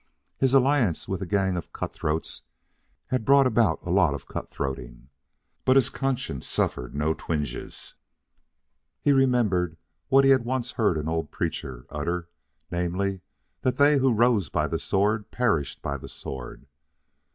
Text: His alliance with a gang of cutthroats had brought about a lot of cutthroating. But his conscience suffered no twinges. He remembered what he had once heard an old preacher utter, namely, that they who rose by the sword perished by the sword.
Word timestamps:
His 0.39 0.55
alliance 0.55 1.07
with 1.07 1.21
a 1.21 1.27
gang 1.27 1.55
of 1.55 1.71
cutthroats 1.73 2.41
had 3.09 3.23
brought 3.23 3.45
about 3.45 3.77
a 3.83 3.91
lot 3.91 4.15
of 4.15 4.25
cutthroating. 4.27 5.09
But 5.63 5.75
his 5.75 5.89
conscience 5.91 6.47
suffered 6.47 6.95
no 6.95 7.13
twinges. 7.13 7.93
He 8.99 9.11
remembered 9.13 9.77
what 10.07 10.25
he 10.25 10.31
had 10.31 10.43
once 10.43 10.71
heard 10.71 10.97
an 10.97 11.07
old 11.07 11.29
preacher 11.29 11.85
utter, 11.91 12.29
namely, 12.71 13.21
that 13.61 13.77
they 13.77 13.99
who 13.99 14.11
rose 14.11 14.49
by 14.49 14.65
the 14.65 14.79
sword 14.79 15.29
perished 15.29 15.83
by 15.83 15.97
the 15.97 16.09
sword. 16.09 16.65